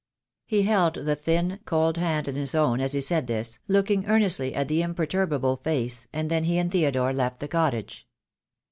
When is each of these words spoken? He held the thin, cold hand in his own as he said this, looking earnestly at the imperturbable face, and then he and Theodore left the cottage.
He 0.47 0.63
held 0.63 0.95
the 0.95 1.15
thin, 1.15 1.59
cold 1.65 1.97
hand 1.97 2.27
in 2.27 2.33
his 2.35 2.55
own 2.55 2.79
as 2.81 2.93
he 2.93 3.01
said 3.01 3.27
this, 3.27 3.59
looking 3.67 4.07
earnestly 4.07 4.55
at 4.55 4.67
the 4.67 4.81
imperturbable 4.81 5.57
face, 5.57 6.07
and 6.11 6.27
then 6.31 6.45
he 6.45 6.57
and 6.57 6.71
Theodore 6.71 7.13
left 7.13 7.39
the 7.39 7.47
cottage. 7.47 8.07